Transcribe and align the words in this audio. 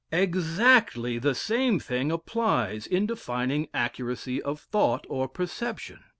Exactly 0.11 1.19
the 1.19 1.35
same 1.35 1.79
thing 1.79 2.11
applies 2.11 2.87
in 2.87 3.05
defining 3.05 3.67
accuracy 3.71 4.41
of 4.41 4.59
thought 4.59 5.05
or 5.09 5.27
perception. 5.27 5.99